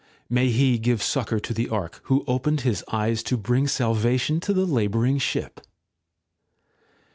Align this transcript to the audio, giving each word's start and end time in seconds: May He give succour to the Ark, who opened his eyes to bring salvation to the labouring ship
May 0.31 0.49
He 0.49 0.79
give 0.79 1.03
succour 1.03 1.39
to 1.41 1.53
the 1.53 1.69
Ark, 1.69 1.99
who 2.05 2.23
opened 2.25 2.61
his 2.61 2.83
eyes 2.91 3.21
to 3.21 3.37
bring 3.37 3.67
salvation 3.67 4.39
to 4.39 4.51
the 4.51 4.65
labouring 4.65 5.19
ship 5.19 5.61